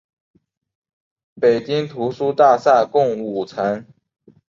[1.39, 3.85] 北京图书大厦共五层。